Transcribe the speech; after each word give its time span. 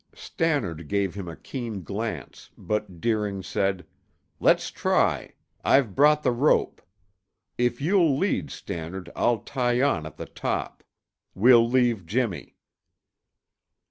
Stannard 0.15 0.87
gave 0.87 1.13
him 1.13 1.27
a 1.27 1.35
keen 1.35 1.83
glance, 1.83 2.49
but 2.57 2.99
Deering 2.99 3.43
said, 3.43 3.85
"Let's 4.39 4.71
try; 4.71 5.33
I've 5.63 5.93
brought 5.93 6.23
the 6.23 6.31
rope. 6.31 6.81
If 7.59 7.81
you'll 7.81 8.17
lead, 8.17 8.49
Stannard, 8.49 9.11
I'll 9.15 9.41
tie 9.41 9.79
on 9.79 10.07
at 10.07 10.17
the 10.17 10.25
top. 10.25 10.83
We'll 11.35 11.69
leave 11.69 12.07
Jimmy." 12.07 12.57